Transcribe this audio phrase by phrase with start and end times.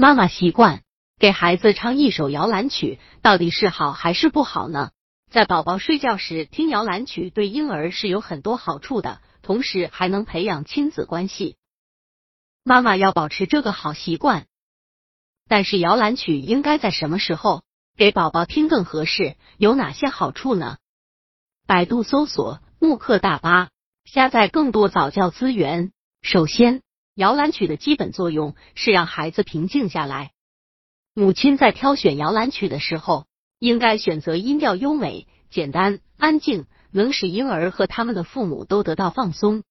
[0.00, 0.80] 妈妈习惯
[1.18, 4.92] 给孩子唱一首摇篮曲，到底是好还是不好呢？
[5.30, 11.58] 在宝宝睡觉时听摇篮曲，对婴儿是有很多好处的，同时还能培养亲子关系。
[12.64, 14.46] 妈妈要保持这个好习惯。
[15.46, 17.62] 但是摇篮曲应该在什么时候
[17.98, 19.36] 给宝宝听更合适？
[19.58, 20.78] 有哪些好处呢？
[21.66, 23.68] 百度搜索慕课大巴，
[24.06, 25.92] 下载更多早教资源。
[26.22, 26.80] 首先，
[27.14, 30.32] 摇篮曲的基本作用是让孩子平静下来。
[31.14, 33.26] 母亲在挑选摇篮曲的时候，
[33.58, 39.62] 应该选择音调优美、简单、安静，能使婴儿和他们的父母都得到放松。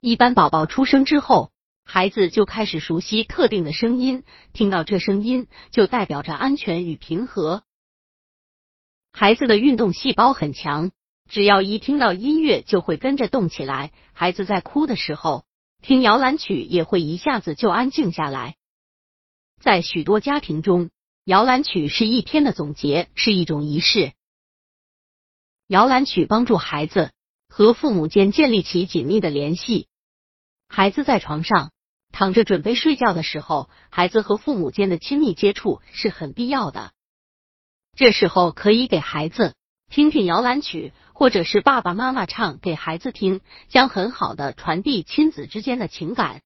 [0.00, 1.50] 一般宝宝出生之后。
[1.88, 7.62] 孩子就开始熟悉特定的声音，听到这声音就代表着安全与平和。
[9.12, 10.90] 孩子的运动细胞很强，
[11.28, 13.92] 只要一听到音乐就会跟着动起来。
[14.14, 15.44] 孩子在哭的时候
[15.86, 18.56] 听摇篮曲也会一下子就安静下来。
[19.60, 20.90] 在许多家庭中，
[21.22, 24.12] 摇篮曲是一天的总结，是一种仪式。
[25.68, 27.12] 摇篮曲帮助孩子
[27.48, 29.86] 和父母间建立起紧密的联系。
[30.66, 31.70] 孩子在床上。
[32.12, 36.92] 躺着准备睡觉的时候，孩子和父母间的亲密接触是很必要的。
[37.94, 39.54] 这时候可以给孩子
[39.90, 46.42] 听听摇篮曲，或者是爸爸妈妈唱给孩子听，将很好的传递亲子之间的情感。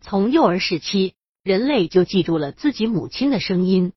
[0.00, 3.92] 从幼儿时期，人类就记住了自己母亲的声音。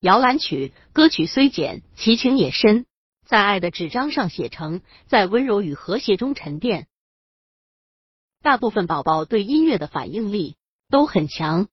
[0.00, 2.84] 摇篮曲歌曲虽简，其情也深，
[3.24, 6.88] 在爱的纸张上写成，在温柔与和谐中沉淀。
[8.42, 10.56] 大部分宝宝对音乐的反应力
[10.90, 11.68] 都很强。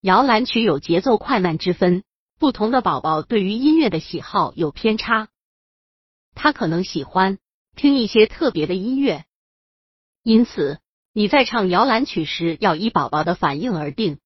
[0.00, 2.04] 摇篮曲有节奏快慢之分，
[2.38, 5.26] 不同的宝宝对于音乐的喜好有偏差。
[6.34, 7.38] 他可能喜欢
[7.76, 9.24] 听一些特别的音乐，
[10.22, 10.80] 因此
[11.12, 14.18] 你在唱摇篮曲时要依宝宝的反应而定。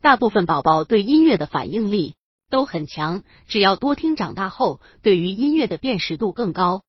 [0.00, 2.14] 大部分宝宝对音乐的反应力
[2.48, 6.84] 都很强，只要多听，长大后对于音乐的辨识度更高。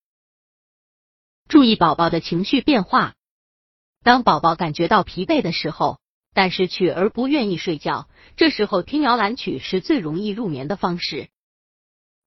[1.49, 3.15] 注意宝宝的情绪变化。
[4.03, 5.99] 当宝宝感觉到疲惫的时候，
[6.33, 8.07] 但是却而不愿意睡觉，
[8.37, 11.29] 这时候听摇篮曲是最容易入眠的方式。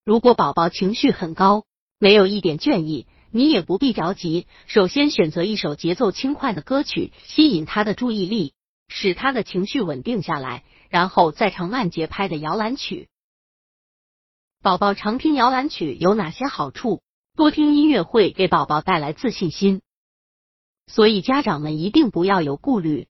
[0.04, 1.64] 如果宝宝情绪很高，
[2.04, 4.46] 没有一点倦意，你也不必着急。
[4.66, 8.52] 首先选择一首节奏轻快的歌曲，吸引他的注意力，
[8.88, 13.08] 使他的情绪稳定下来，然后再唱慢节拍的摇篮曲。
[14.60, 17.00] 宝宝常听摇篮曲有哪些好处？
[17.36, 19.80] 多听音乐会给宝宝带来自信心。
[20.86, 23.08] 所以家长们一定不要有顾虑，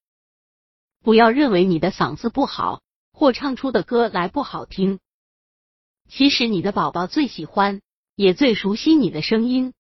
[1.03, 2.81] 不要认为你的嗓子不好
[3.13, 5.01] 或唱出的歌来不好听。
[6.09, 7.81] 其实你的宝宝最喜欢
[8.17, 9.73] 也最熟悉你的声音。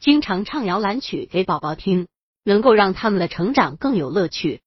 [0.00, 2.08] 经常唱摇篮曲给宝宝听，
[2.44, 4.62] 能够让他们的成长更有乐趣。